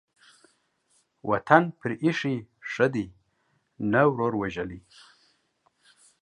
[1.29, 2.35] وطن پرې ايښى
[2.71, 3.05] ښه دى،
[3.91, 4.79] نه ورور وژلى.